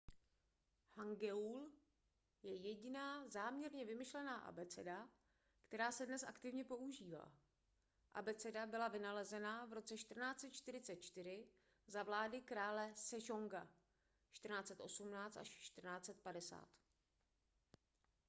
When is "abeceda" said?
4.37-5.09, 8.13-8.65